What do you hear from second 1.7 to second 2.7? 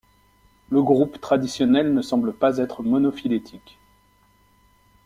ne semble pas